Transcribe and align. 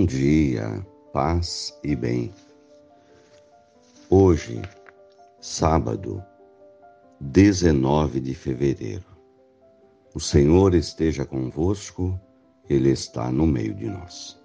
Bom 0.00 0.06
dia, 0.06 0.82
paz 1.12 1.78
e 1.84 1.94
bem. 1.94 2.32
Hoje, 4.08 4.62
sábado, 5.42 6.24
19 7.20 8.18
de 8.18 8.34
fevereiro. 8.34 9.04
O 10.14 10.18
Senhor 10.18 10.74
esteja 10.74 11.26
convosco, 11.26 12.18
Ele 12.66 12.88
está 12.88 13.30
no 13.30 13.46
meio 13.46 13.74
de 13.74 13.90
nós. 13.90 14.40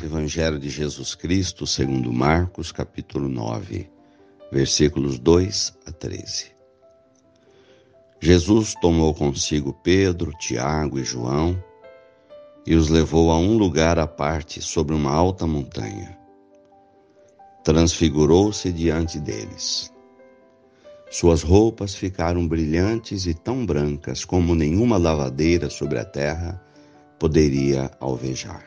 Evangelho 0.00 0.60
de 0.60 0.70
Jesus 0.70 1.16
Cristo, 1.16 1.66
segundo 1.66 2.12
Marcos, 2.12 2.70
capítulo 2.70 3.28
9, 3.28 3.90
versículos 4.52 5.18
2 5.18 5.78
a 5.84 5.90
13. 5.90 6.52
Jesus 8.20 8.72
tomou 8.80 9.12
consigo 9.12 9.72
Pedro, 9.72 10.30
Tiago 10.38 11.00
e 11.00 11.02
João 11.02 11.60
e 12.66 12.74
os 12.74 12.88
levou 12.88 13.30
a 13.30 13.36
um 13.36 13.56
lugar 13.56 13.98
à 13.98 14.06
parte 14.06 14.62
sobre 14.62 14.94
uma 14.94 15.12
alta 15.12 15.46
montanha. 15.46 16.18
Transfigurou-se 17.62 18.70
diante 18.72 19.18
deles. 19.18 19.92
Suas 21.10 21.42
roupas 21.42 21.94
ficaram 21.94 22.46
brilhantes 22.46 23.26
e 23.26 23.34
tão 23.34 23.64
brancas 23.64 24.24
como 24.24 24.54
nenhuma 24.54 24.96
lavadeira 24.96 25.70
sobre 25.70 25.98
a 25.98 26.04
terra 26.04 26.60
poderia 27.18 27.90
alvejar. 28.00 28.64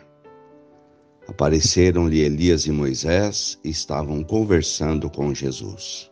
Apareceram-lhe 1.27 2.21
Elias 2.21 2.65
e 2.65 2.71
Moisés 2.71 3.59
e 3.63 3.69
estavam 3.69 4.23
conversando 4.23 5.09
com 5.09 5.33
Jesus. 5.33 6.09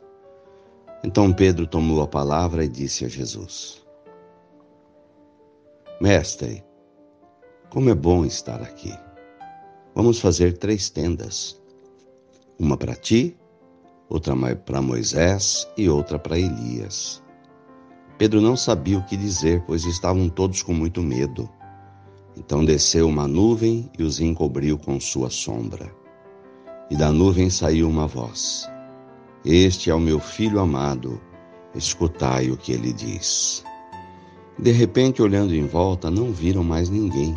Então 1.04 1.32
Pedro 1.32 1.66
tomou 1.66 2.02
a 2.02 2.08
palavra 2.08 2.66
e 2.66 2.68
disse 2.68 3.06
a 3.06 3.08
Jesus: 3.08 3.82
Mestre, 6.02 6.64
como 7.76 7.90
é 7.90 7.94
bom 7.94 8.24
estar 8.24 8.62
aqui. 8.62 8.98
Vamos 9.94 10.22
fazer 10.22 10.58
três 10.58 10.90
tendas: 10.90 11.62
uma 12.58 12.78
para 12.78 12.96
ti, 12.96 13.36
outra 14.08 14.34
para 14.56 14.82
Moisés 14.82 15.68
e 15.76 15.90
outra 15.90 16.18
para 16.18 16.40
Elias. 16.40 17.22
Pedro 18.18 18.40
não 18.40 18.56
sabia 18.56 18.98
o 18.98 19.04
que 19.04 19.18
dizer, 19.18 19.62
pois 19.68 19.84
estavam 19.84 20.30
todos 20.30 20.64
com 20.64 20.74
muito 20.74 21.02
medo. 21.02 21.50
Então 22.38 22.64
desceu 22.64 23.10
uma 23.10 23.28
nuvem 23.28 23.92
e 24.00 24.04
os 24.04 24.22
encobriu 24.22 24.78
com 24.78 24.98
sua 24.98 25.30
sombra. 25.30 25.94
E 26.90 26.96
da 26.96 27.12
nuvem 27.12 27.50
saiu 27.50 27.90
uma 27.90 28.08
voz: 28.08 28.70
Este 29.44 29.90
é 29.90 29.94
o 29.94 30.00
meu 30.00 30.22
filho 30.22 30.62
amado, 30.62 31.20
escutai 31.76 32.50
o 32.50 32.56
que 32.56 32.72
ele 32.72 32.94
diz. 32.94 33.66
De 34.58 34.72
repente, 34.72 35.22
olhando 35.22 35.54
em 35.54 35.68
volta, 35.68 36.10
não 36.10 36.32
viram 36.32 36.64
mais 36.64 36.90
ninguém 36.90 37.36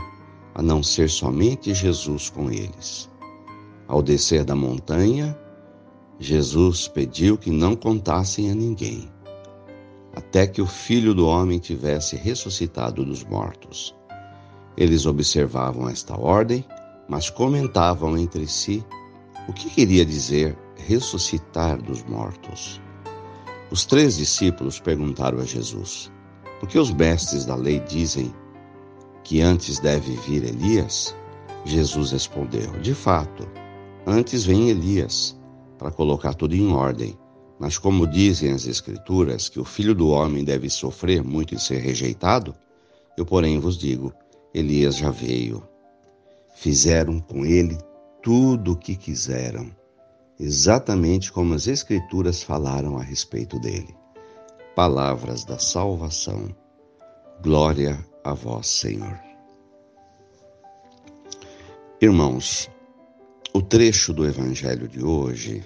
a 0.58 0.62
não 0.62 0.82
ser 0.82 1.08
somente 1.08 1.72
Jesus 1.72 2.30
com 2.30 2.50
eles. 2.50 3.08
Ao 3.86 4.02
descer 4.02 4.44
da 4.44 4.56
montanha, 4.56 5.38
Jesus 6.18 6.88
pediu 6.88 7.38
que 7.38 7.48
não 7.48 7.76
contassem 7.76 8.50
a 8.50 8.54
ninguém, 8.56 9.08
até 10.16 10.48
que 10.48 10.60
o 10.60 10.66
filho 10.66 11.14
do 11.14 11.28
homem 11.28 11.60
tivesse 11.60 12.16
ressuscitado 12.16 13.04
dos 13.04 13.22
mortos. 13.22 13.94
Eles 14.76 15.06
observavam 15.06 15.88
esta 15.88 16.20
ordem, 16.20 16.64
mas 17.08 17.30
comentavam 17.30 18.18
entre 18.18 18.48
si 18.48 18.84
o 19.48 19.52
que 19.52 19.70
queria 19.70 20.04
dizer 20.04 20.58
ressuscitar 20.76 21.80
dos 21.80 22.02
mortos. 22.02 22.80
Os 23.70 23.86
três 23.86 24.16
discípulos 24.16 24.80
perguntaram 24.80 25.38
a 25.38 25.44
Jesus: 25.44 26.10
Por 26.58 26.68
que 26.68 26.80
os 26.80 26.90
mestres 26.90 27.44
da 27.44 27.54
lei 27.54 27.78
dizem 27.78 28.34
que 29.28 29.42
antes 29.42 29.78
deve 29.78 30.16
vir 30.16 30.42
Elias? 30.42 31.14
Jesus 31.62 32.12
respondeu: 32.12 32.72
De 32.80 32.94
fato, 32.94 33.46
antes 34.06 34.46
vem 34.46 34.70
Elias 34.70 35.38
para 35.76 35.90
colocar 35.90 36.32
tudo 36.32 36.56
em 36.56 36.72
ordem. 36.72 37.16
Mas 37.60 37.76
como 37.76 38.06
dizem 38.06 38.52
as 38.52 38.66
Escrituras 38.66 39.48
que 39.50 39.60
o 39.60 39.64
filho 39.64 39.94
do 39.94 40.08
homem 40.08 40.44
deve 40.44 40.70
sofrer 40.70 41.22
muito 41.22 41.54
e 41.54 41.60
ser 41.60 41.80
rejeitado, 41.80 42.54
eu, 43.18 43.26
porém, 43.26 43.58
vos 43.58 43.76
digo: 43.76 44.14
Elias 44.54 44.96
já 44.96 45.10
veio. 45.10 45.62
Fizeram 46.54 47.20
com 47.20 47.44
ele 47.44 47.76
tudo 48.22 48.72
o 48.72 48.76
que 48.76 48.96
quiseram, 48.96 49.70
exatamente 50.40 51.30
como 51.30 51.52
as 51.52 51.66
Escrituras 51.66 52.42
falaram 52.42 52.96
a 52.96 53.02
respeito 53.02 53.60
dele. 53.60 53.94
Palavras 54.74 55.44
da 55.44 55.58
salvação. 55.58 56.48
Glória 57.42 58.02
a 58.28 58.34
vós, 58.34 58.66
Senhor. 58.66 59.18
Irmãos, 62.00 62.70
o 63.54 63.62
trecho 63.62 64.12
do 64.12 64.26
Evangelho 64.26 64.86
de 64.86 65.02
hoje 65.02 65.64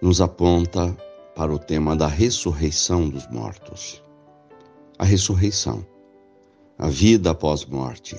nos 0.00 0.20
aponta 0.20 0.96
para 1.34 1.52
o 1.52 1.58
tema 1.58 1.96
da 1.96 2.06
ressurreição 2.06 3.08
dos 3.08 3.26
mortos. 3.28 4.02
A 4.96 5.04
ressurreição, 5.04 5.84
a 6.78 6.88
vida 6.88 7.32
após 7.32 7.64
morte, 7.64 8.16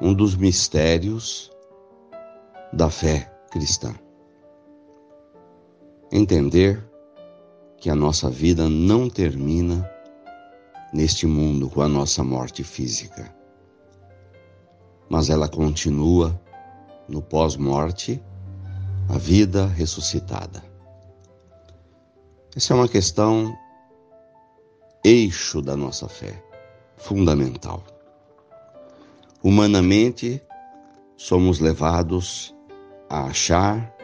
um 0.00 0.12
dos 0.12 0.36
mistérios 0.36 1.50
da 2.74 2.90
fé 2.90 3.32
cristã. 3.50 3.94
Entender 6.12 6.86
que 7.78 7.88
a 7.88 7.94
nossa 7.94 8.28
vida 8.28 8.68
não 8.68 9.08
termina 9.08 9.88
neste 10.92 11.26
mundo 11.26 11.68
com 11.68 11.82
a 11.82 11.88
nossa 11.88 12.24
morte 12.24 12.64
física. 12.64 13.34
Mas 15.08 15.30
ela 15.30 15.48
continua 15.48 16.40
no 17.08 17.22
pós-morte, 17.22 18.22
a 19.08 19.16
vida 19.16 19.66
ressuscitada. 19.66 20.62
Essa 22.54 22.74
é 22.74 22.76
uma 22.76 22.88
questão 22.88 23.56
eixo 25.02 25.62
da 25.62 25.76
nossa 25.76 26.08
fé, 26.08 26.42
fundamental. 26.96 27.82
Humanamente, 29.42 30.42
somos 31.16 31.60
levados 31.60 32.54
a 33.08 33.24
achar 33.24 33.94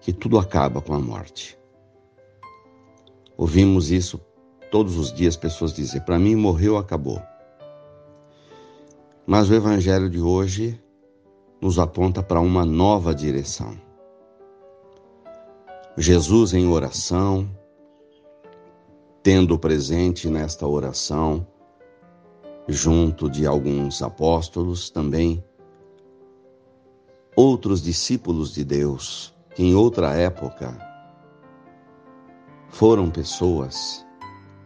que 0.00 0.12
tudo 0.12 0.38
acaba 0.38 0.80
com 0.80 0.94
a 0.94 1.00
morte. 1.00 1.58
Ouvimos 3.36 3.90
isso 3.90 4.18
todos 4.70 4.96
os 4.96 5.12
dias 5.12 5.36
pessoas 5.36 5.72
dizem: 5.72 6.00
para 6.00 6.18
mim 6.18 6.34
morreu, 6.34 6.76
acabou. 6.76 7.22
Mas 9.26 9.50
o 9.50 9.54
evangelho 9.54 10.08
de 10.08 10.20
hoje 10.20 10.80
nos 11.60 11.78
aponta 11.78 12.22
para 12.22 12.40
uma 12.40 12.64
nova 12.64 13.14
direção. 13.14 13.76
Jesus 15.96 16.54
em 16.54 16.68
oração, 16.68 17.50
tendo 19.22 19.58
presente 19.58 20.30
nesta 20.30 20.66
oração, 20.66 21.46
junto 22.68 23.28
de 23.28 23.46
alguns 23.46 24.00
apóstolos 24.00 24.90
também, 24.90 25.42
outros 27.34 27.82
discípulos 27.82 28.54
de 28.54 28.64
Deus, 28.64 29.34
que 29.54 29.62
em 29.62 29.74
outra 29.74 30.14
época 30.14 30.76
foram 32.68 33.10
pessoas 33.10 34.06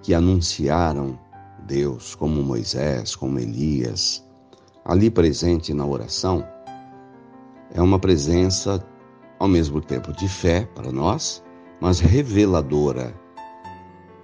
que 0.02 0.14
anunciaram 0.14 1.18
Deus, 1.66 2.14
como 2.14 2.42
Moisés, 2.42 3.14
como 3.14 3.38
Elias, 3.38 4.26
ali 4.84 5.10
presente 5.10 5.72
na 5.72 5.86
oração, 5.86 6.44
é 7.72 7.80
uma 7.80 7.98
presença 7.98 8.84
ao 9.38 9.48
mesmo 9.48 9.80
tempo 9.80 10.12
de 10.12 10.28
fé 10.28 10.68
para 10.74 10.92
nós, 10.92 11.42
mas 11.80 12.00
reveladora 12.00 13.14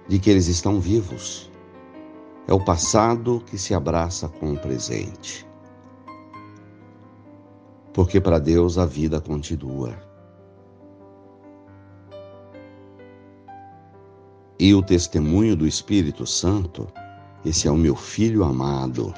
de 0.07 0.19
que 0.19 0.29
eles 0.29 0.47
estão 0.47 0.79
vivos. 0.79 1.49
É 2.47 2.53
o 2.53 2.63
passado 2.63 3.43
que 3.45 3.57
se 3.57 3.73
abraça 3.73 4.27
com 4.27 4.53
o 4.53 4.59
presente. 4.59 5.47
Porque 7.93 8.19
para 8.19 8.39
Deus 8.39 8.77
a 8.77 8.85
vida 8.85 9.21
continua. 9.21 10.08
E 14.59 14.75
o 14.75 14.83
testemunho 14.83 15.55
do 15.55 15.65
Espírito 15.65 16.25
Santo, 16.27 16.87
esse 17.45 17.67
é 17.67 17.71
o 17.71 17.77
meu 17.77 17.95
filho 17.95 18.43
amado. 18.43 19.13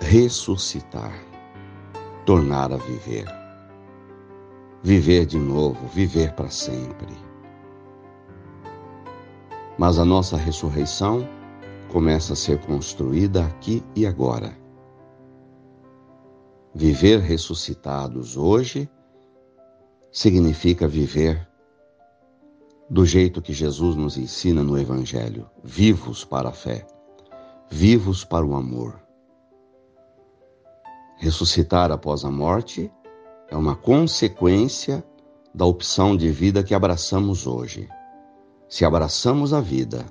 Ressuscitar, 0.00 1.12
tornar 2.24 2.72
a 2.72 2.76
viver. 2.76 3.26
Viver 4.84 5.26
de 5.26 5.38
novo, 5.38 5.88
viver 5.88 6.32
para 6.34 6.50
sempre. 6.50 7.16
Mas 9.76 9.98
a 9.98 10.04
nossa 10.04 10.36
ressurreição 10.36 11.28
começa 11.88 12.34
a 12.34 12.36
ser 12.36 12.60
construída 12.60 13.44
aqui 13.44 13.82
e 13.96 14.06
agora. 14.06 14.56
Viver 16.74 17.20
ressuscitados 17.20 18.36
hoje 18.36 18.88
significa 20.12 20.86
viver 20.86 21.48
do 22.88 23.06
jeito 23.06 23.40
que 23.40 23.54
Jesus 23.54 23.96
nos 23.96 24.18
ensina 24.18 24.62
no 24.62 24.78
Evangelho, 24.78 25.48
vivos 25.64 26.22
para 26.22 26.50
a 26.50 26.52
fé, 26.52 26.86
vivos 27.70 28.22
para 28.22 28.44
o 28.44 28.54
amor. 28.54 29.00
Ressuscitar 31.16 31.90
após 31.90 32.24
a 32.24 32.30
morte 32.30 32.92
é 33.48 33.56
uma 33.56 33.74
consequência 33.74 35.02
da 35.54 35.64
opção 35.64 36.14
de 36.14 36.30
vida 36.30 36.62
que 36.62 36.74
abraçamos 36.74 37.46
hoje. 37.46 37.88
Se 38.68 38.84
abraçamos 38.84 39.54
a 39.54 39.60
vida, 39.60 40.04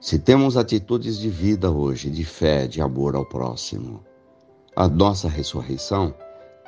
se 0.00 0.18
temos 0.18 0.56
atitudes 0.56 1.18
de 1.18 1.30
vida 1.30 1.70
hoje, 1.70 2.10
de 2.10 2.24
fé, 2.24 2.66
de 2.66 2.82
amor 2.82 3.16
ao 3.16 3.24
próximo, 3.24 4.04
a 4.76 4.86
nossa 4.86 5.28
ressurreição 5.28 6.14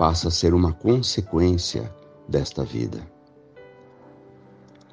passa 0.01 0.29
a 0.29 0.31
ser 0.31 0.55
uma 0.55 0.73
consequência 0.73 1.95
desta 2.27 2.65
vida. 2.65 3.07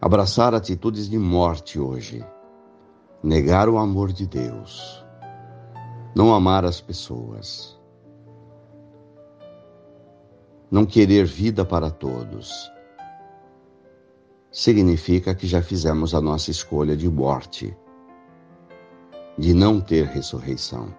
Abraçar 0.02 0.54
atitudes 0.54 1.10
de 1.10 1.18
morte 1.18 1.80
hoje, 1.80 2.26
negar 3.24 3.70
o 3.70 3.78
amor 3.78 4.12
de 4.12 4.28
Deus, 4.28 5.02
não 6.14 6.34
amar 6.34 6.66
as 6.66 6.82
pessoas, 6.82 7.80
não 10.70 10.86
querer 10.86 11.24
vida 11.26 11.64
para 11.64 11.90
todos, 11.90 12.70
significa 14.52 15.34
que 15.34 15.48
já 15.48 15.62
fizemos 15.62 16.14
a 16.14 16.20
nossa 16.20 16.52
escolha 16.52 16.98
de 16.98 17.10
morte, 17.10 17.74
de 19.38 19.54
não 19.54 19.80
ter 19.80 20.06
ressurreição. 20.06 20.94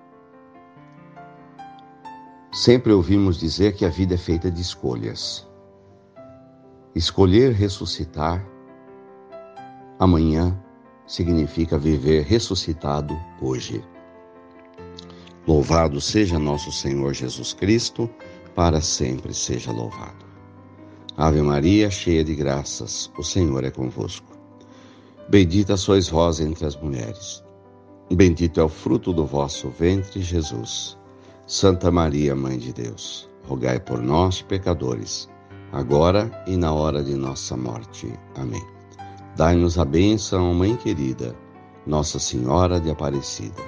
Sempre 2.53 2.93
ouvimos 2.93 3.39
dizer 3.39 3.75
que 3.75 3.85
a 3.85 3.91
vida 3.91 4.15
é 4.15 4.19
feita 4.19 4.50
de 4.50 4.61
escolhas. 4.62 5.47
Escolher 6.95 7.53
ressuscitar 7.53 8.45
amanhã 9.99 10.59
significa 11.06 11.79
viver 11.79 12.25
ressuscitado 12.25 13.19
hoje. 13.41 13.85
Louvado 15.47 16.00
seja 16.00 16.39
nosso 16.39 16.73
Senhor 16.73 17.12
Jesus 17.12 17.53
Cristo 17.53 18.09
para 18.55 18.81
sempre 18.81 19.33
seja 19.33 19.71
louvado. 19.71 20.27
Ave 21.17 21.43
Maria, 21.43 21.91
cheia 21.91 22.25
de 22.25 22.35
graças, 22.35 23.11
o 23.19 23.23
Senhor 23.23 23.62
é 23.65 23.71
convosco. 23.71 24.37
Bendita 25.29 25.77
sois 25.77 26.09
vós 26.09 26.41
entre 26.41 26.65
as 26.67 26.77
mulheres. 26.77 27.45
Bendito 28.11 28.59
é 28.59 28.65
o 28.65 28.69
fruto 28.69 29.12
do 29.12 29.27
vosso 29.27 29.69
ventre, 29.69 30.23
Jesus. 30.23 30.98
Santa 31.49 31.91
Maria, 31.91 32.37
Mãe 32.37 32.59
de 32.59 32.75
Deus, 32.75 33.27
rogai 33.47 33.81
por 33.81 34.03
nós, 34.03 34.43
pecadores, 34.43 35.31
agora 35.73 36.31
e 36.47 36.59
na 36.59 36.75
hora 36.75 37.03
de 37.03 37.15
nossa 37.15 37.56
morte. 37.56 38.12
Amém. 38.37 38.62
Dai-nos 39.35 39.79
a 39.79 39.85
bênção, 39.87 40.53
Mãe 40.53 40.77
querida, 40.77 41.35
Nossa 41.87 42.19
Senhora 42.19 42.79
de 42.79 42.91
Aparecida. 42.91 43.62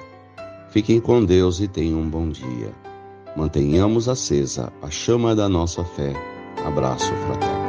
Fiquem 0.69 1.01
com 1.01 1.25
Deus 1.25 1.59
e 1.59 1.67
tenham 1.67 2.01
um 2.01 2.07
bom 2.07 2.29
dia. 2.29 2.71
Mantenhamos 3.35 4.07
acesa 4.07 4.71
a 4.79 4.91
chama 4.91 5.35
da 5.35 5.49
nossa 5.49 5.83
fé. 5.83 6.13
Abraço 6.63 7.11
fraterno. 7.25 7.60